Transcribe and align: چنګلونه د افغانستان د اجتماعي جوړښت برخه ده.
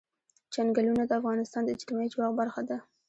چنګلونه 0.53 1.03
د 1.05 1.11
افغانستان 1.19 1.61
د 1.63 1.69
اجتماعي 1.75 2.09
جوړښت 2.13 2.37
برخه 2.39 2.61
ده. 2.69 2.77